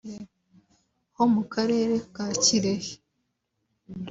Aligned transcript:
ho 1.15 1.23
mu 1.33 1.43
karere 1.53 1.95
ka 2.13 2.25
Kirehe 2.43 2.93